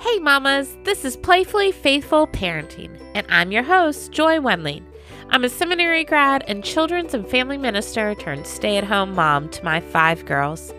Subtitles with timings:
[0.00, 4.86] Hey, mamas, this is Playfully Faithful Parenting, and I'm your host, Joy Wendling.
[5.28, 9.62] I'm a seminary grad and children's and family minister turned stay at home mom to
[9.62, 10.72] my five girls.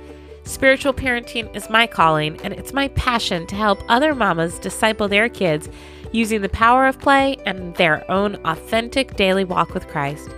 [0.43, 5.29] Spiritual parenting is my calling, and it's my passion to help other mamas disciple their
[5.29, 5.69] kids
[6.11, 10.29] using the power of play and their own authentic daily walk with Christ.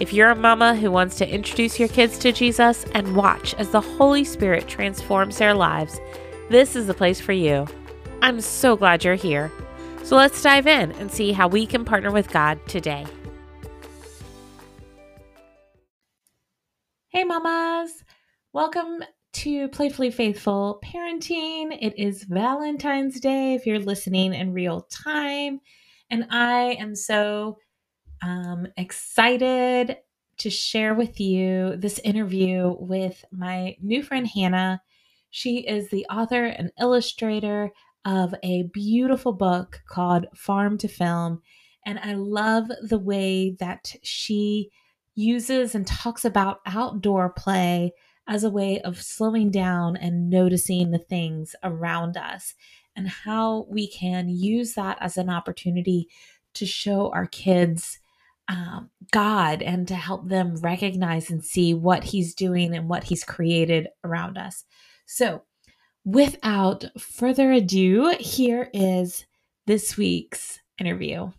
[0.00, 3.70] If you're a mama who wants to introduce your kids to Jesus and watch as
[3.70, 6.00] the Holy Spirit transforms their lives,
[6.50, 7.68] this is the place for you.
[8.24, 9.52] I'm so glad you're here.
[10.02, 13.04] So let's dive in and see how we can partner with God today.
[17.08, 18.02] Hey, mamas!
[18.54, 19.04] Welcome
[19.34, 21.76] to Playfully Faithful Parenting.
[21.78, 25.60] It is Valentine's Day if you're listening in real time.
[26.08, 27.58] And I am so
[28.22, 29.98] um, excited
[30.38, 34.80] to share with you this interview with my new friend Hannah.
[35.28, 37.70] She is the author and illustrator
[38.04, 41.42] of a beautiful book called Farm to Film.
[41.86, 44.70] And I love the way that she
[45.14, 47.92] uses and talks about outdoor play
[48.26, 52.54] as a way of slowing down and noticing the things around us
[52.96, 56.08] and how we can use that as an opportunity
[56.54, 57.98] to show our kids
[58.48, 63.24] um, God and to help them recognize and see what He's doing and what He's
[63.24, 64.64] created around us.
[65.06, 65.42] So,
[66.04, 69.26] without further ado, here is
[69.66, 71.30] this week's interview.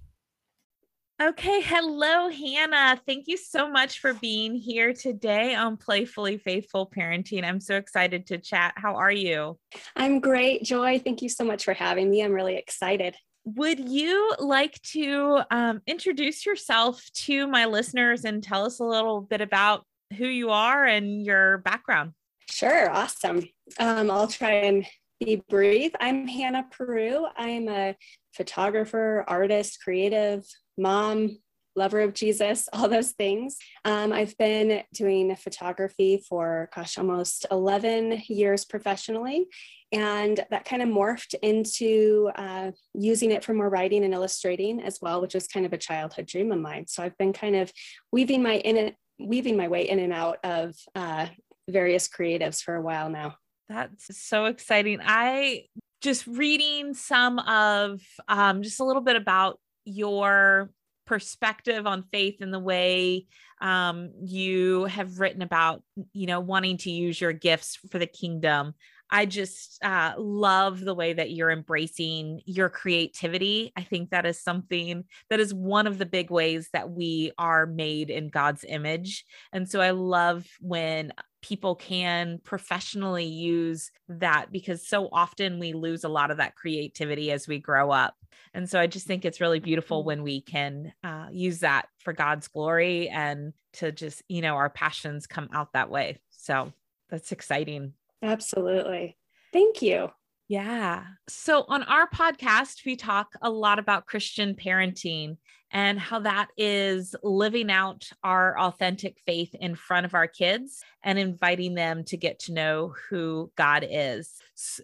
[1.22, 3.00] Okay, hello, Hannah.
[3.06, 7.46] Thank you so much for being here today on Playfully Faithful Parenting.
[7.46, 8.74] I'm so excited to chat.
[8.76, 9.58] How are you?
[9.96, 11.00] I'm great, Joy.
[11.00, 12.22] Thank you so much for having me.
[12.22, 13.16] I'm really excited.
[13.46, 19.22] Would you like to um, introduce yourself to my listeners and tell us a little
[19.22, 19.86] bit about
[20.18, 22.12] who you are and your background?
[22.50, 23.44] Sure, awesome.
[23.80, 24.86] Um, I'll try and
[25.20, 25.92] be brief.
[26.00, 27.28] I'm Hannah Peru.
[27.38, 27.96] I'm a
[28.34, 30.46] photographer, artist, creative,
[30.78, 31.40] mom,
[31.76, 33.58] lover of Jesus, all those things.
[33.84, 39.48] Um, I've been doing photography for, gosh, almost 11 years professionally.
[39.92, 45.00] And that kind of morphed into uh, using it for more writing and illustrating as
[45.02, 46.88] well, which is kind of a childhood dream of mine.
[46.88, 47.72] So I've been kind of
[48.12, 51.28] weaving my in weaving my way in and out of uh,
[51.70, 53.36] various creatives for a while now.
[53.70, 55.00] That's so exciting.
[55.04, 55.64] I
[56.02, 60.70] just reading some of um, just a little bit about your
[61.06, 63.26] perspective on faith and the way
[63.62, 65.82] um, you have written about,
[66.14, 68.74] you know, wanting to use your gifts for the kingdom.
[69.10, 73.72] I just uh, love the way that you're embracing your creativity.
[73.76, 77.68] I think that is something that is one of the big ways that we are
[77.68, 79.24] made in God's image.
[79.54, 81.14] And so I love when
[81.46, 87.32] people can professionally use that because so often we lose a lot of that creativity
[87.32, 88.16] as we grow up.
[88.56, 90.08] And so I just think it's really beautiful mm-hmm.
[90.08, 94.72] when we can uh, use that for God's glory and to just, you know, our
[94.72, 96.20] passions come out that way.
[96.32, 96.74] So
[97.12, 97.94] that's exciting.
[98.24, 99.16] Absolutely.
[99.54, 100.10] Thank you.
[100.48, 101.04] Yeah.
[101.30, 105.38] So on our podcast, we talk a lot about Christian parenting
[105.76, 111.20] and how that is living out our authentic faith in front of our kids and
[111.20, 114.32] inviting them to get to know who God is.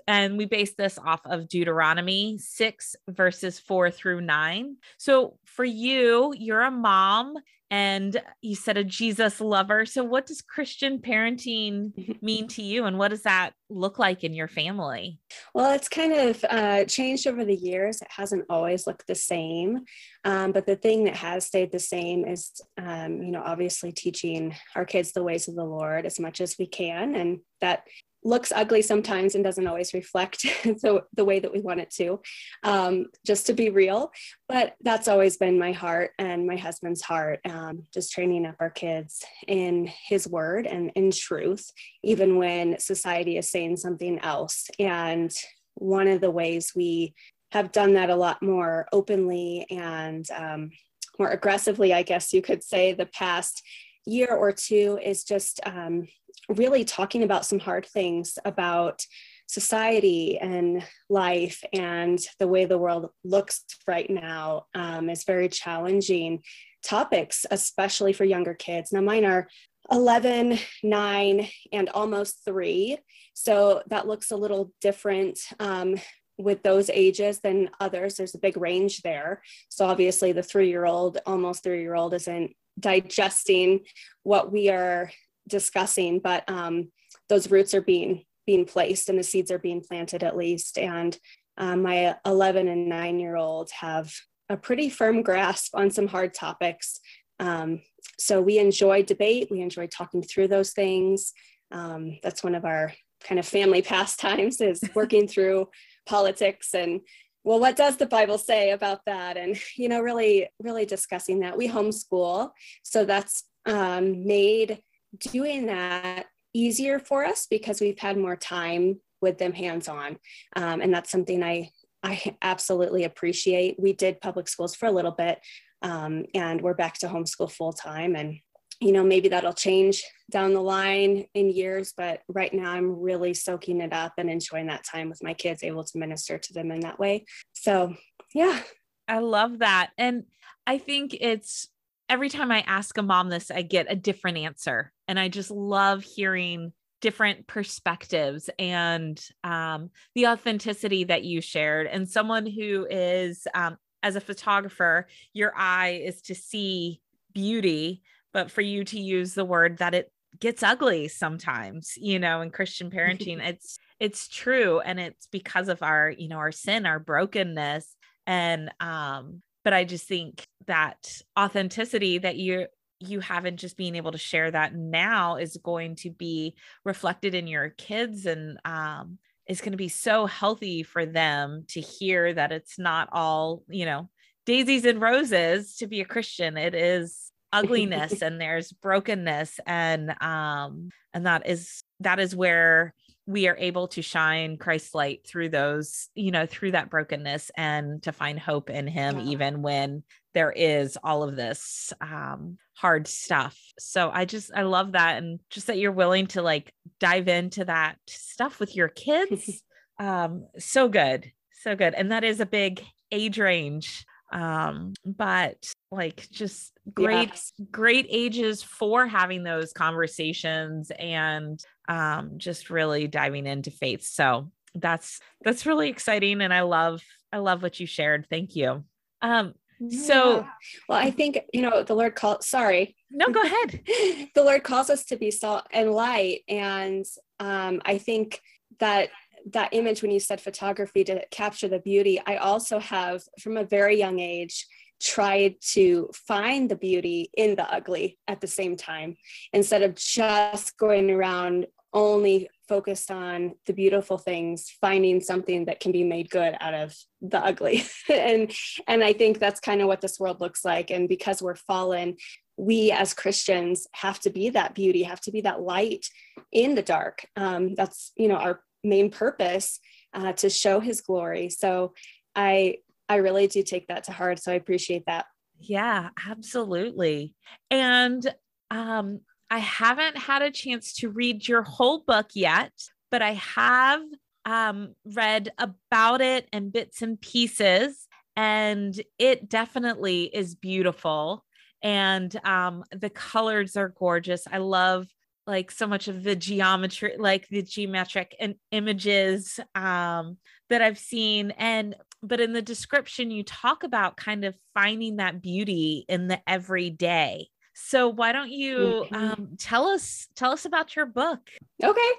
[0.06, 4.75] And we base this off of Deuteronomy 6, verses 4 through 9.
[4.97, 7.38] So for you, you're a mom
[7.72, 9.85] and you said a Jesus lover.
[9.85, 14.34] So, what does Christian parenting mean to you, and what does that look like in
[14.34, 15.19] your family?
[15.53, 18.01] Well, it's kind of uh, changed over the years.
[18.01, 19.85] It hasn't always looked the same,
[20.25, 24.56] um, but the thing that has stayed the same is, um, you know, obviously teaching
[24.75, 27.84] our kids the ways of the Lord as much as we can, and that
[28.24, 32.19] looks ugly sometimes and doesn't always reflect the, the way that we want it to,
[32.64, 34.12] um, just to be real.
[34.47, 38.69] But that's always been my heart and my husband's heart, um, just training up our
[38.69, 41.72] kids in his word and in truth,
[42.03, 44.69] even when society is saying something else.
[44.80, 45.34] And
[45.75, 47.13] one of the ways we
[47.51, 50.71] have done that a lot more openly and um,
[51.19, 53.62] more aggressively, I guess you could say, the past
[54.06, 56.07] year or two is just um,
[56.50, 59.06] really talking about some hard things about
[59.48, 66.42] society and life and the way the world looks right now um, is very challenging
[66.83, 68.94] topics, especially for younger kids.
[68.94, 69.47] Now, mine are
[69.92, 72.97] 11, 9, and almost 3.
[73.33, 75.95] So that looks a little different um,
[76.42, 78.16] with those ages than others.
[78.16, 79.42] There's a big range there.
[79.70, 83.82] So obviously, the three year old, almost three year old, isn't digesting
[84.24, 85.12] what we are
[85.48, 86.92] discussing, but um,
[87.30, 90.78] those roots are being being placed and the seeds are being planted at least.
[90.78, 91.18] And
[91.58, 94.12] um, my 11 and 9 year old have
[94.50, 97.00] a pretty firm grasp on some hard topics.
[97.40, 97.82] Um,
[98.20, 101.34] so we enjoy debate, we enjoy talking through those things.
[101.72, 102.94] Um, that's one of our
[103.24, 105.70] kind of family pastimes is working through
[106.06, 107.01] politics and
[107.44, 109.38] well what does the bible say about that?
[109.38, 111.57] And you know really really discussing that.
[111.57, 112.51] We homeschool
[112.83, 114.81] so that's um, made
[115.19, 120.18] doing that easier for us because we've had more time with them hands on
[120.56, 121.69] um, and that's something i
[122.04, 123.80] i absolutely appreciate.
[123.80, 125.39] We did public schools for a little bit
[125.81, 128.39] um, and we're back to homeschool full time and
[128.81, 133.33] you know maybe that'll change down the line in years but right now i'm really
[133.33, 136.72] soaking it up and enjoying that time with my kids able to minister to them
[136.72, 137.25] in that way.
[137.54, 137.95] So
[138.33, 138.62] yeah.
[139.07, 139.92] I love that.
[139.98, 140.24] And
[140.66, 141.68] i think it's
[142.10, 144.92] every time i ask a mom this i get a different answer.
[145.07, 151.88] And i just love hearing different perspectives and um, the authenticity that you shared.
[151.88, 157.01] And someone who is um, as a photographer your eye is to see
[157.33, 162.42] beauty but for you to use the word that it gets ugly sometimes you know
[162.42, 166.86] in christian parenting it's it's true and it's because of our you know our sin
[166.86, 167.95] our brokenness.
[168.28, 172.68] And um but i just think that authenticity that you
[173.00, 176.56] you haven't just being able to share that now is going to be
[176.86, 179.18] reflected in your kids and um
[179.48, 183.86] is going to be so healthy for them to hear that it's not all you
[183.86, 184.10] know
[184.45, 186.57] daisies and roses to be a christian.
[186.57, 192.94] It is ugliness and there's brokenness and um and that is that is where
[193.27, 198.01] we are able to shine Christ's light through those, you know, through that brokenness and
[198.03, 199.25] to find hope in him yeah.
[199.25, 200.03] even when
[200.33, 203.57] there is all of this um hard stuff.
[203.80, 207.65] So I just I love that and just that you're willing to like dive into
[207.65, 209.63] that stuff with your kids.
[210.00, 211.31] um so good.
[211.63, 211.94] So good.
[211.94, 217.38] And that is a big age range um but like just great
[217.70, 225.20] great ages for having those conversations and um just really diving into faith so that's
[225.44, 227.02] that's really exciting and i love
[227.32, 228.28] i love what you shared.
[228.30, 228.84] Thank you.
[229.22, 229.54] Um
[229.90, 230.48] so yeah.
[230.88, 232.96] well i think you know the lord called sorry.
[233.10, 233.82] No go ahead.
[234.36, 237.06] The lord calls us to be salt and light and
[237.40, 238.42] um i think
[238.80, 239.10] that
[239.54, 243.64] that image when you said photography to capture the beauty i also have from a
[243.64, 244.68] very young age
[245.01, 249.18] tried to find the beauty in the ugly at the same time
[249.53, 255.92] instead of just going around only focused on the beautiful things finding something that can
[255.92, 257.83] be made good out of the ugly.
[258.09, 258.51] And
[258.88, 260.89] and i think that's kind of what this world looks like.
[260.89, 262.15] And because we're fallen
[262.57, 266.06] we as christians have to be that beauty have to be that light
[266.51, 267.25] in the dark.
[267.36, 269.80] Um, that's you know our main purpose
[270.13, 271.50] uh, to show his glory.
[271.50, 271.94] So
[272.36, 272.77] I
[273.12, 274.42] I really do take that to heart.
[274.42, 275.25] So I appreciate that.
[275.60, 277.36] Yeah, absolutely.
[277.69, 278.25] And
[278.69, 279.19] um,
[279.50, 282.72] I haven't had a chance to read your whole book yet,
[283.12, 284.00] but I have
[284.46, 291.44] um, read about it and bits and pieces, and it definitely is beautiful.
[291.84, 294.48] And um, the colors are gorgeous.
[294.50, 295.07] I love
[295.48, 300.38] like so much of the geometry like the geometric and images um
[300.69, 305.42] that I've seen and but in the description you talk about kind of finding that
[305.42, 309.16] beauty in the everyday so why don't you mm-hmm.
[309.16, 311.40] um, tell us tell us about your book
[311.83, 312.11] okay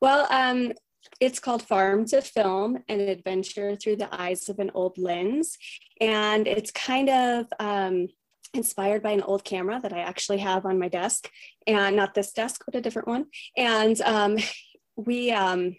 [0.00, 0.72] well um
[1.18, 5.56] it's called Farm to Film An Adventure Through the Eyes of an Old Lens.
[6.00, 8.08] And it's kind of um,
[8.54, 11.30] inspired by an old camera that I actually have on my desk,
[11.66, 13.26] and not this desk, but a different one.
[13.56, 14.38] And um,
[14.96, 15.76] we um,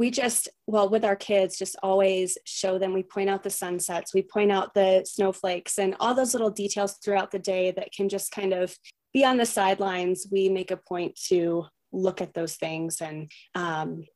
[0.00, 2.94] we just well with our kids just always show them.
[2.94, 6.94] We point out the sunsets, we point out the snowflakes, and all those little details
[7.04, 8.74] throughout the day that can just kind of
[9.12, 10.26] be on the sidelines.
[10.32, 14.06] We make a point to look at those things and um,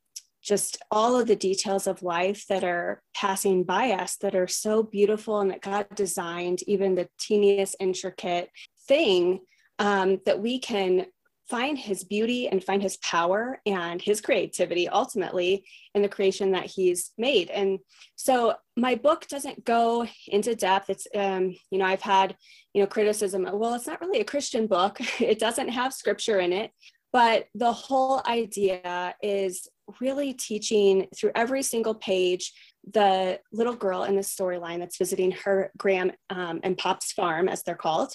[0.43, 4.83] just all of the details of life that are passing by us that are so
[4.83, 8.49] beautiful and that God designed, even the teeniest intricate
[8.89, 9.41] thing
[9.79, 11.05] um, that we can
[11.49, 16.67] find his beauty and find his power and his creativity ultimately in the creation that
[16.67, 17.51] he's made.
[17.51, 17.79] And
[18.17, 20.89] so my book doesn't go into depth.
[20.89, 22.37] It's um, you know i've had
[22.73, 23.49] you know criticism.
[23.53, 24.99] Well it's not really a christian book.
[25.21, 26.71] It doesn't have scripture in it.
[27.13, 29.69] But the whole idea is
[30.01, 32.53] really teaching through every single page
[32.93, 37.63] the little girl in the storyline that's visiting her Graham um, and Pop's farm, as
[37.63, 38.15] they're called.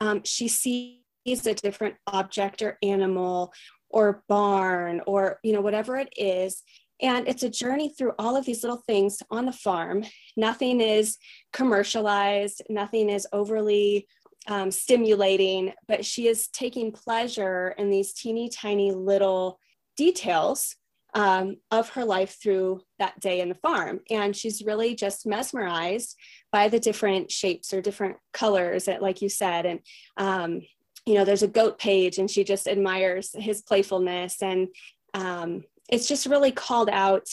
[0.00, 1.01] Um, she sees
[1.46, 3.52] a different object or animal
[3.90, 6.62] or barn or you know whatever it is
[7.02, 10.04] And it's a journey through all of these little things on the farm.
[10.36, 11.18] Nothing is
[11.52, 14.06] commercialized, nothing is overly
[14.46, 19.58] um, stimulating, but she is taking pleasure in these teeny tiny little
[19.96, 20.76] details
[21.14, 24.00] um, of her life through that day in the farm.
[24.10, 26.16] And she's really just mesmerized
[26.50, 29.66] by the different shapes or different colors, that, like you said.
[29.66, 29.80] And,
[30.16, 30.62] um,
[31.06, 34.42] you know, there's a goat page, and she just admires his playfulness.
[34.42, 34.68] And
[35.14, 37.26] um, it's just really called out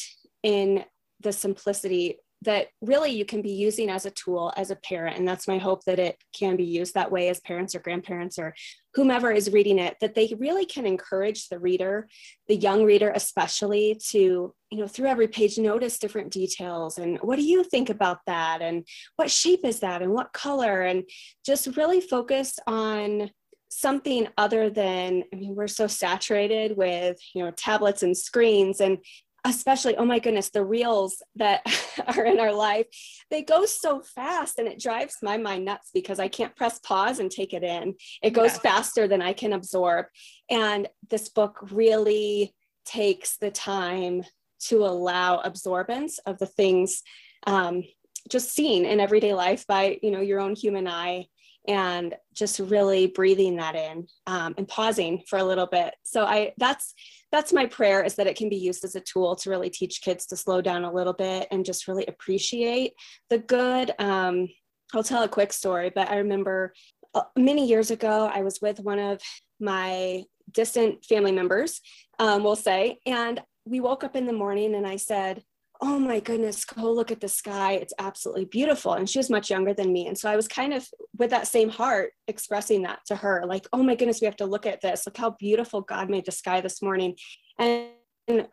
[0.43, 0.83] in
[1.21, 5.17] the simplicity that really you can be using as a tool as a parent.
[5.17, 8.39] And that's my hope that it can be used that way as parents or grandparents
[8.39, 8.55] or
[8.93, 12.07] whomever is reading it, that they really can encourage the reader,
[12.47, 16.97] the young reader especially, to, you know, through every page, notice different details.
[16.97, 18.61] And what do you think about that?
[18.61, 20.01] And what shape is that?
[20.01, 20.81] And what color?
[20.83, 21.03] And
[21.45, 23.31] just really focus on
[23.69, 28.97] something other than i mean we're so saturated with you know tablets and screens and
[29.45, 31.61] especially oh my goodness the reels that
[32.17, 32.87] are in our life.
[33.29, 37.19] They go so fast and it drives my mind nuts because i can't press pause
[37.19, 37.95] and take it in.
[38.21, 38.71] It goes yeah.
[38.71, 40.07] faster than i can absorb.
[40.49, 42.53] And this book really
[42.85, 44.23] takes the time
[44.67, 47.01] to allow absorbance of the things
[47.47, 47.83] um,
[48.29, 51.25] just seen in everyday life by you know your own human eye
[51.69, 55.93] and just really breathing that in um, and pausing for a little bit.
[56.03, 56.93] So i that's
[57.31, 60.01] that's my prayer is that it can be used as a tool to really teach
[60.01, 62.93] kids to slow down a little bit and just really appreciate
[63.29, 64.47] the good um,
[64.93, 66.73] i'll tell a quick story but i remember
[67.13, 69.21] uh, many years ago i was with one of
[69.59, 71.81] my distant family members
[72.19, 75.43] um, we'll say and we woke up in the morning and i said
[75.81, 77.73] oh my goodness, go look at the sky.
[77.73, 78.93] It's absolutely beautiful.
[78.93, 80.07] And she was much younger than me.
[80.07, 80.85] And so I was kind of
[81.17, 84.45] with that same heart expressing that to her, like, oh my goodness, we have to
[84.45, 85.05] look at this.
[85.05, 87.15] Look how beautiful God made the sky this morning.
[87.57, 87.87] And,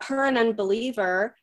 [0.01, 1.35] her, an unbeliever,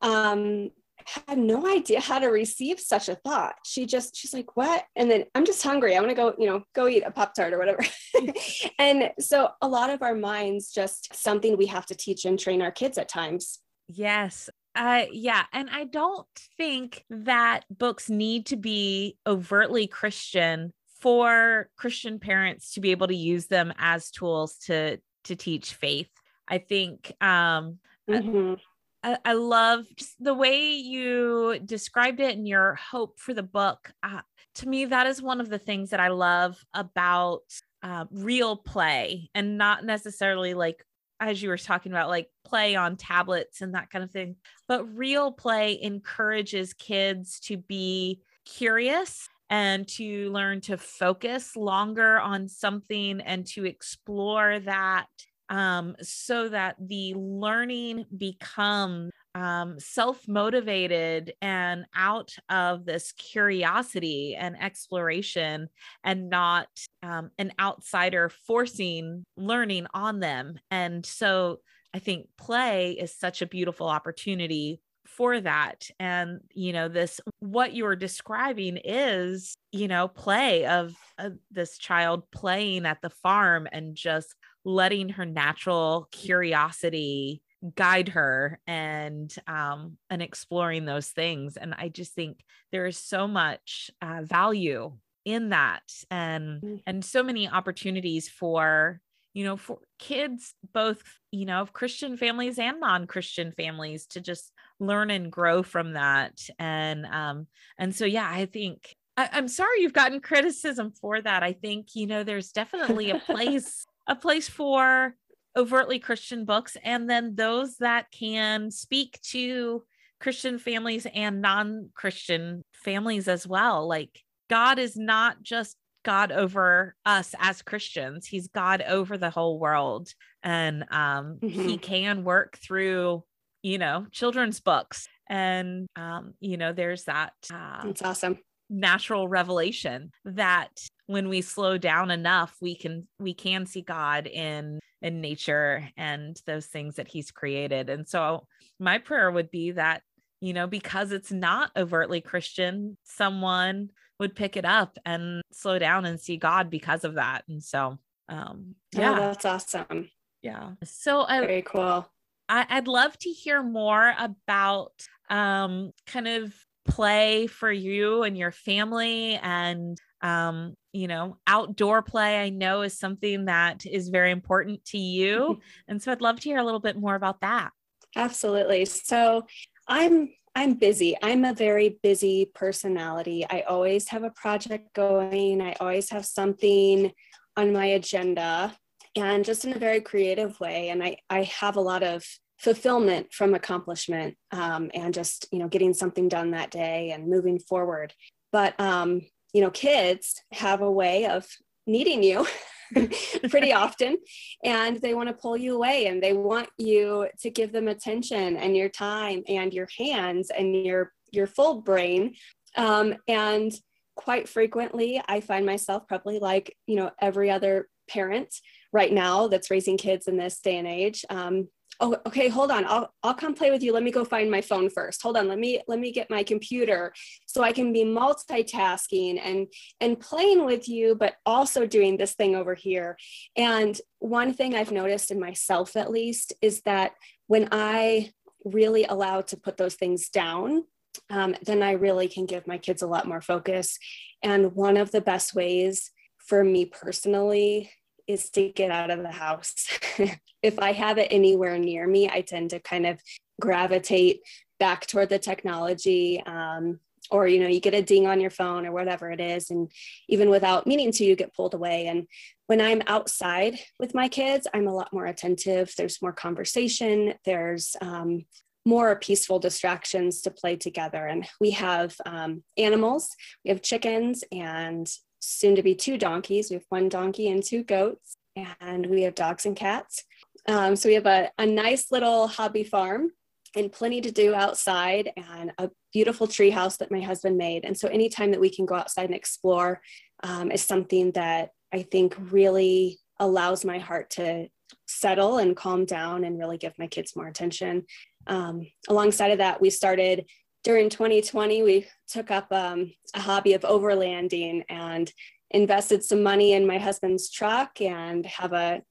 [0.00, 0.70] um,
[1.04, 3.56] had no idea how to receive such a thought.
[3.66, 4.84] She just, she's like, what?
[4.96, 5.94] And then I'm just hungry.
[5.94, 7.84] I want to go, you know, go eat a Pop Tart or whatever.
[8.78, 12.62] and so a lot of our minds, just something we have to teach and train
[12.62, 13.58] our kids at times.
[13.88, 14.48] Yes.
[14.74, 15.44] Uh, yeah.
[15.52, 16.26] And I don't
[16.56, 23.14] think that books need to be overtly Christian for Christian parents to be able to
[23.14, 26.10] use them as tools to to teach faith.
[26.48, 27.78] I think um
[28.08, 28.54] mm-hmm.
[29.02, 29.84] I, I, love
[30.18, 33.92] the way you described it and your hope for the book.
[34.02, 34.22] Uh,
[34.56, 37.42] to me, that is one of the things that I love about
[37.82, 40.82] uh, real play and not necessarily like
[41.28, 44.36] as you were talking about, like play on tablets and that kind of thing.
[44.68, 52.48] But real play encourages kids to be curious and to learn to focus longer on
[52.48, 55.06] something and to explore that
[55.48, 64.60] um, so that the learning becomes um, self motivated and out of this curiosity and
[64.60, 65.68] exploration,
[66.02, 66.68] and not
[67.02, 70.58] um, an outsider forcing learning on them.
[70.70, 71.60] And so
[71.92, 77.74] I think play is such a beautiful opportunity for that and you know this what
[77.74, 83.94] you're describing is you know play of, of this child playing at the farm and
[83.94, 87.42] just letting her natural curiosity
[87.74, 93.26] guide her and um and exploring those things and i just think there is so
[93.26, 94.92] much uh, value
[95.24, 96.82] in that and mm.
[96.86, 99.00] and so many opportunities for
[99.32, 104.52] you know for kids both you know of christian families and non-christian families to just
[104.78, 107.46] learn and grow from that and um
[107.78, 111.88] and so yeah i think I, i'm sorry you've gotten criticism for that i think
[111.94, 115.14] you know there's definitely a place a place for
[115.56, 119.82] overtly Christian books and then those that can speak to
[120.20, 123.86] Christian families and non Christian families as well.
[123.86, 129.58] Like, God is not just God over us as Christians, He's God over the whole
[129.58, 130.08] world.
[130.42, 131.68] And um, mm-hmm.
[131.68, 133.24] He can work through,
[133.62, 135.08] you know, children's books.
[135.28, 137.32] And, um, you know, there's that.
[137.52, 138.38] Uh, That's awesome.
[138.70, 140.70] Natural revelation that
[141.06, 146.40] when we slow down enough we can we can see god in in nature and
[146.46, 147.90] those things that he's created.
[147.90, 148.46] And so
[148.80, 150.02] my prayer would be that
[150.40, 156.04] you know because it's not overtly christian someone would pick it up and slow down
[156.04, 157.44] and see god because of that.
[157.48, 157.98] And so
[158.30, 159.12] um oh, yeah.
[159.12, 160.08] oh, that's awesome.
[160.42, 160.72] Yeah.
[160.84, 162.10] So uh, very cool.
[162.48, 164.92] I, i'd love to hear more about
[165.28, 166.54] um kind of
[166.86, 172.96] play for you and your family and um, you know, outdoor play, I know is
[172.96, 175.60] something that is very important to you.
[175.88, 177.70] and so I'd love to hear a little bit more about that.
[178.16, 178.84] Absolutely.
[178.84, 179.44] So
[179.88, 181.16] I'm I'm busy.
[181.20, 183.44] I'm a very busy personality.
[183.50, 185.60] I always have a project going.
[185.60, 187.10] I always have something
[187.56, 188.76] on my agenda
[189.16, 190.90] and just in a very creative way.
[190.90, 192.24] And I, I have a lot of
[192.58, 197.58] fulfillment from accomplishment um, and just, you know, getting something done that day and moving
[197.58, 198.12] forward.
[198.52, 199.22] But, um,
[199.54, 201.46] you know, kids have a way of
[201.86, 202.46] needing you
[203.48, 204.18] pretty often
[204.62, 208.56] and they want to pull you away and they want you to give them attention
[208.56, 212.34] and your time and your hands and your your full brain.
[212.76, 213.72] Um, and
[214.16, 218.54] quite frequently i find myself probably like you know every other parent
[218.92, 221.24] right now that's raising kids in this day and age.
[221.28, 221.68] Um,
[222.00, 222.84] oh okay hold on.
[222.84, 223.92] I'll i'll come play with you.
[223.92, 225.22] Let me go find my phone first.
[225.22, 225.48] Hold on.
[225.48, 227.12] Let me let me get my computer
[227.46, 229.66] so i can be multitasking and
[230.00, 233.16] and playing with you but also doing this thing over here.
[233.56, 237.12] And one thing i've noticed in myself at least is that
[237.46, 238.32] when i
[238.64, 240.84] really allow to put those things down
[241.30, 243.98] um, then i really can give my kids a lot more focus.
[244.42, 247.90] And one of the best ways for me personally
[248.26, 249.86] is to get out of the house.
[250.62, 253.20] if I have it anywhere near me, I tend to kind of
[253.60, 254.40] gravitate
[254.78, 256.42] back toward the technology.
[256.44, 257.00] Um,
[257.30, 259.90] or you know you get a ding on your phone or whatever it is and
[260.28, 262.26] even without meaning to you get pulled away and
[262.66, 267.96] when i'm outside with my kids i'm a lot more attentive there's more conversation there's
[268.00, 268.44] um,
[268.84, 273.30] more peaceful distractions to play together and we have um, animals
[273.64, 275.10] we have chickens and
[275.46, 276.70] soon to be two donkeys.
[276.70, 278.36] We have one donkey and two goats,
[278.80, 280.24] and we have dogs and cats.
[280.66, 283.30] Um, so we have a, a nice little hobby farm
[283.76, 287.84] and plenty to do outside and a beautiful tree house that my husband made.
[287.84, 290.00] And so anytime that we can go outside and explore
[290.42, 294.68] um, is something that I think really allows my heart to
[295.06, 298.04] settle and calm down and really give my kids more attention.
[298.46, 300.46] Um, alongside of that, we started
[300.84, 305.32] during 2020, we took up um, a hobby of overlanding and
[305.70, 309.02] invested some money in my husband's truck and have a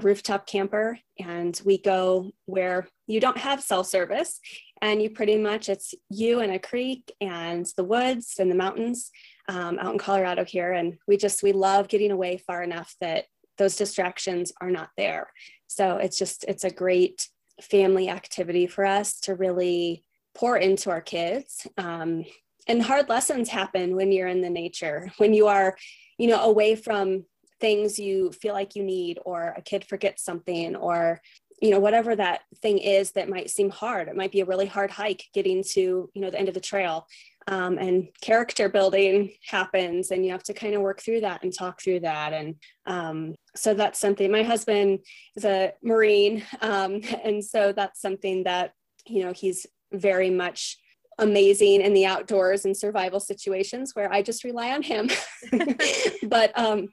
[0.00, 0.98] rooftop camper.
[1.18, 4.40] And we go where you don't have cell service,
[4.80, 9.10] and you pretty much it's you and a creek and the woods and the mountains
[9.48, 10.72] um, out in Colorado here.
[10.72, 13.24] And we just we love getting away far enough that
[13.58, 15.32] those distractions are not there.
[15.66, 17.28] So it's just it's a great
[17.60, 20.04] family activity for us to really
[20.38, 21.66] pour into our kids.
[21.76, 22.24] Um,
[22.66, 25.76] and hard lessons happen when you're in the nature, when you are,
[26.16, 27.24] you know, away from
[27.60, 31.20] things you feel like you need, or a kid forgets something, or
[31.60, 34.66] you know whatever that thing is that might seem hard it might be a really
[34.66, 37.06] hard hike getting to you know the end of the trail
[37.48, 41.52] um, and character building happens and you have to kind of work through that and
[41.52, 42.54] talk through that and
[42.86, 45.00] um, so that's something my husband
[45.34, 48.72] is a marine um, and so that's something that
[49.06, 50.78] you know he's very much
[51.18, 55.10] amazing in the outdoors and survival situations where I just rely on him.
[56.22, 56.88] but um,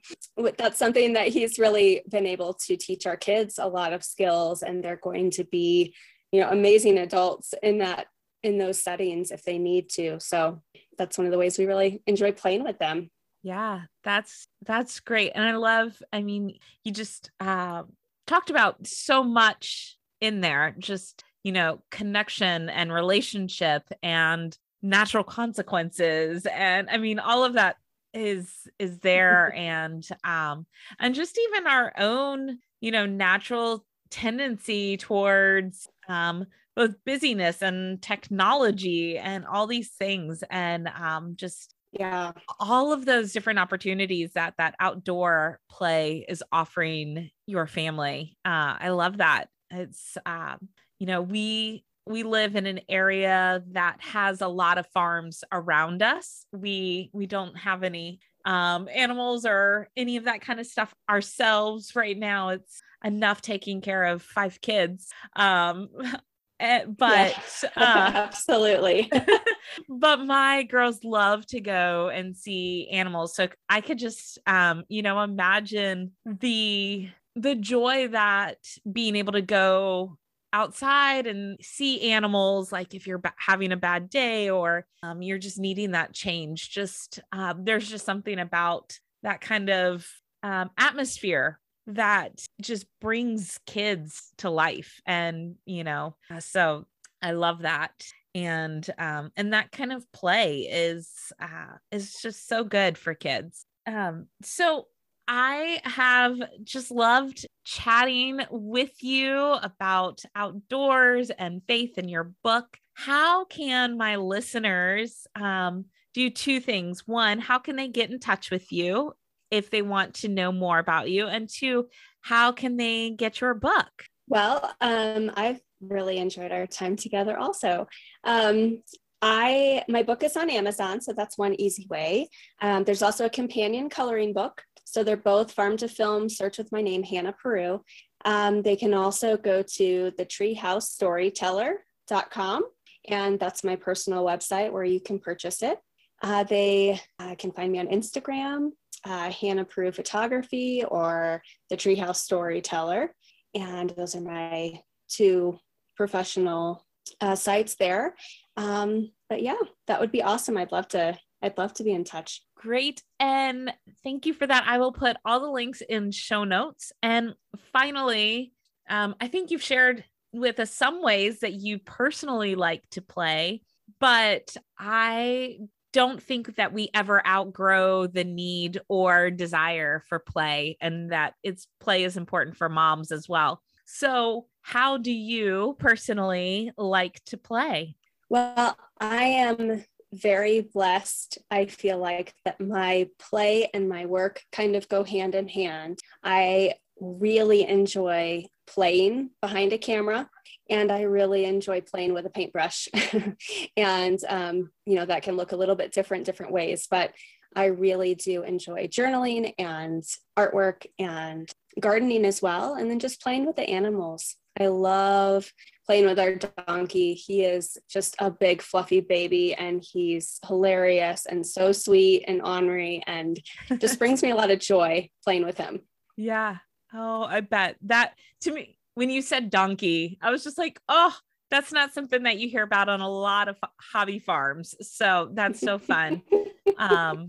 [0.58, 4.62] that's something that he's really been able to teach our kids a lot of skills,
[4.62, 5.94] and they're going to be,
[6.32, 8.06] you know, amazing adults in that
[8.42, 10.20] in those settings if they need to.
[10.20, 10.62] So
[10.98, 13.10] that's one of the ways we really enjoy playing with them.
[13.42, 16.02] Yeah, that's that's great, and I love.
[16.12, 17.84] I mean, you just uh,
[18.26, 26.44] talked about so much in there, just you know, connection and relationship and natural consequences.
[26.44, 27.76] And I mean, all of that
[28.12, 30.66] is is there and um
[30.98, 39.16] and just even our own you know natural tendency towards um both busyness and technology
[39.16, 44.74] and all these things and um just yeah all of those different opportunities that that
[44.80, 51.84] outdoor play is offering your family uh i love that it's um you know we
[52.06, 56.46] we live in an area that has a lot of farms around us.
[56.52, 61.96] We we don't have any um, animals or any of that kind of stuff ourselves
[61.96, 62.50] right now.
[62.50, 65.08] It's enough taking care of five kids.
[65.34, 65.88] Um,
[66.60, 69.10] eh, but yeah, uh, absolutely.
[69.88, 73.34] but my girls love to go and see animals.
[73.34, 78.58] So i could just um, you know imagine the the joy that
[78.90, 80.16] being able to go
[80.52, 85.58] outside and see animals like if you're having a bad day or um, you're just
[85.58, 90.06] needing that change just uh, there's just something about that kind of
[90.42, 96.84] um, atmosphere that just brings kids to life and you know uh, so
[97.22, 97.92] i love that.
[98.34, 103.64] And um and that kind of play is uh is just so good for kids.
[103.86, 104.88] Um so
[105.28, 112.78] I have just loved chatting with you about outdoors and faith in your book.
[112.94, 117.06] How can my listeners um, do two things?
[117.06, 119.14] One, how can they get in touch with you
[119.50, 121.26] if they want to know more about you?
[121.26, 121.88] And two,
[122.20, 124.04] how can they get your book?
[124.28, 127.86] Well, um, I've really enjoyed our time together also.
[128.24, 128.82] Um,
[129.22, 132.28] I my book is on Amazon, so that's one easy way.
[132.60, 134.62] Um, there's also a companion coloring book.
[134.86, 136.28] So they're both farm to film.
[136.28, 137.82] Search with my name, Hannah Peru.
[138.24, 142.62] Um, they can also go to the treehousestoryteller.com,
[143.08, 145.78] and that's my personal website where you can purchase it.
[146.22, 148.70] Uh, they uh, can find me on Instagram,
[149.04, 153.14] uh, Hannah Peru Photography, or the Treehouse Storyteller.
[153.54, 155.58] And those are my two
[155.96, 156.86] professional
[157.20, 158.14] uh, sites there.
[158.56, 160.56] Um, but yeah, that would be awesome.
[160.56, 161.18] I'd love to.
[161.42, 162.42] I'd love to be in touch.
[162.56, 163.02] Great.
[163.20, 163.72] And
[164.02, 164.64] thank you for that.
[164.66, 166.92] I will put all the links in show notes.
[167.02, 167.34] And
[167.72, 168.52] finally,
[168.88, 173.62] um, I think you've shared with us some ways that you personally like to play,
[174.00, 175.58] but I
[175.92, 181.66] don't think that we ever outgrow the need or desire for play and that it's
[181.80, 183.62] play is important for moms as well.
[183.86, 187.96] So, how do you personally like to play?
[188.28, 189.84] Well, I am
[190.16, 191.38] very blessed.
[191.50, 195.98] I feel like that my play and my work kind of go hand in hand.
[196.22, 200.28] I really enjoy playing behind a camera
[200.68, 202.88] and I really enjoy playing with a paintbrush.
[203.76, 207.12] and, um, you know, that can look a little bit different, different ways, but
[207.54, 210.04] I really do enjoy journaling and
[210.36, 211.50] artwork and
[211.80, 212.74] gardening as well.
[212.74, 214.36] And then just playing with the animals.
[214.58, 215.52] I love
[215.86, 217.14] playing with our donkey.
[217.14, 223.02] He is just a big fluffy baby and he's hilarious and so sweet and ornery
[223.06, 223.40] and
[223.78, 225.80] just brings me a lot of joy playing with him.
[226.16, 226.56] Yeah.
[226.92, 231.14] Oh, I bet that to me when you said donkey, I was just like, "Oh,
[231.50, 233.58] that's not something that you hear about on a lot of
[233.92, 236.22] hobby farms." So, that's so fun.
[236.78, 237.28] um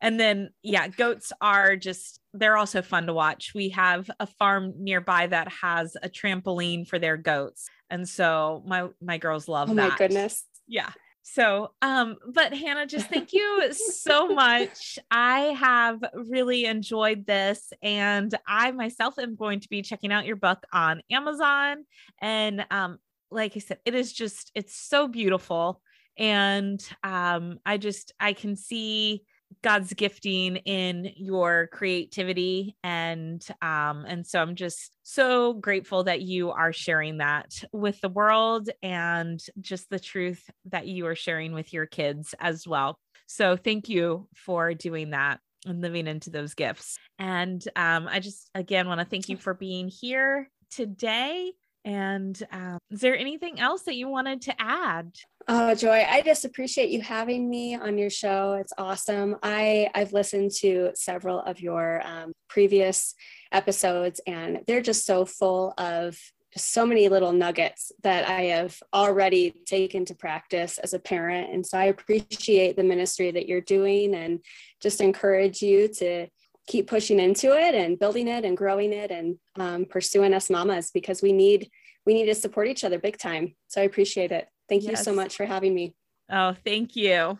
[0.00, 3.52] and then yeah, goats are just they're also fun to watch.
[3.54, 7.68] We have a farm nearby that has a trampoline for their goats.
[7.90, 9.90] And so my my girls love oh that.
[9.90, 10.44] my goodness.
[10.66, 10.90] Yeah.
[11.26, 14.98] So, um, but Hannah, just thank you so much.
[15.10, 20.36] I have really enjoyed this, and I myself am going to be checking out your
[20.36, 21.86] book on Amazon.
[22.20, 22.98] And um,
[23.30, 25.80] like I said, it is just it's so beautiful,
[26.18, 29.22] and um, I just I can see
[29.62, 36.50] God's gifting in your creativity and um and so I'm just so grateful that you
[36.50, 41.72] are sharing that with the world and just the truth that you are sharing with
[41.72, 42.98] your kids as well.
[43.26, 46.98] So thank you for doing that and living into those gifts.
[47.18, 51.52] And um I just again want to thank you for being here today
[51.84, 55.14] and um, is there anything else that you wanted to add?
[55.46, 58.54] Oh, Joy, I just appreciate you having me on your show.
[58.54, 59.36] It's awesome.
[59.42, 63.14] I I've listened to several of your um, previous
[63.52, 66.16] episodes, and they're just so full of
[66.56, 71.52] so many little nuggets that I have already taken to practice as a parent.
[71.52, 74.40] And so I appreciate the ministry that you're doing, and
[74.80, 76.26] just encourage you to
[76.66, 80.90] keep pushing into it and building it and growing it and um, pursuing us mamas
[80.90, 81.68] because we need
[82.06, 85.00] we need to support each other big time so i appreciate it thank yes.
[85.00, 85.94] you so much for having me.
[86.30, 87.38] Oh thank you.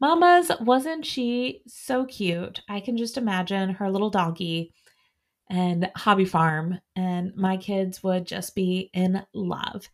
[0.00, 2.60] Mamas wasn't she so cute?
[2.68, 4.72] I can just imagine her little donkey
[5.48, 9.88] and hobby farm and my kids would just be in love.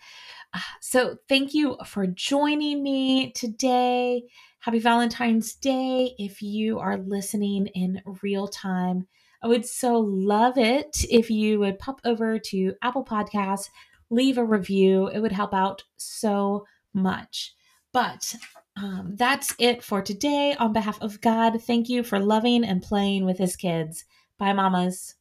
[0.54, 4.24] Uh, so thank you for joining me today.
[4.60, 6.14] Happy Valentine's Day.
[6.18, 9.06] If you are listening in real time.
[9.42, 13.70] I would so love it if you would pop over to Apple Podcasts,
[14.12, 15.08] leave a review.
[15.08, 17.54] It would help out so much.
[17.92, 18.36] But
[18.76, 20.54] um, that's it for today.
[20.58, 24.04] On behalf of God, thank you for loving and playing with his kids.
[24.38, 25.16] Bye, mamas.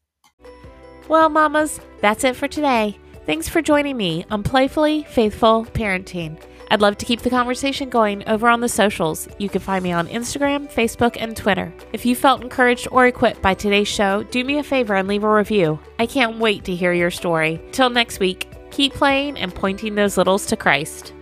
[1.07, 2.97] Well, mamas, that's it for today.
[3.25, 6.41] Thanks for joining me on Playfully Faithful Parenting.
[6.71, 9.27] I'd love to keep the conversation going over on the socials.
[9.37, 11.73] You can find me on Instagram, Facebook, and Twitter.
[11.91, 15.25] If you felt encouraged or equipped by today's show, do me a favor and leave
[15.25, 15.79] a review.
[15.99, 17.61] I can't wait to hear your story.
[17.73, 21.13] Till next week, keep playing and pointing those littles to Christ.